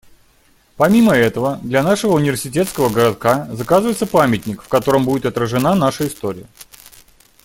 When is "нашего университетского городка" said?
1.83-3.47